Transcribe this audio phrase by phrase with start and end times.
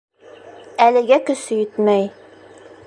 [0.85, 2.11] Әлегә көсө етмәй...